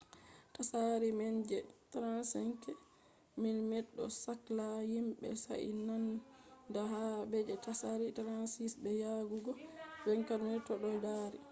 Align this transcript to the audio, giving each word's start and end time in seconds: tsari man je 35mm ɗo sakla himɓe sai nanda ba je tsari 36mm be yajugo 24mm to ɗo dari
tsari 0.53 1.09
man 1.19 1.35
je 1.49 1.57
35mm 1.93 3.73
ɗo 3.95 4.05
sakla 4.23 4.67
himɓe 4.91 5.27
sai 5.43 5.65
nanda 5.87 6.81
ba 7.29 7.37
je 7.47 7.55
tsari 7.63 8.07
36mm 8.17 8.75
be 8.83 8.89
yajugo 9.01 9.51
24mm 10.07 10.53
to 10.67 10.73
ɗo 10.81 10.89
dari 11.05 11.39